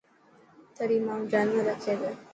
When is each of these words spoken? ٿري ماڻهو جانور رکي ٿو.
ٿري 0.77 0.97
ماڻهو 1.05 1.29
جانور 1.31 1.63
رکي 1.69 1.93
ٿو. 2.01 2.09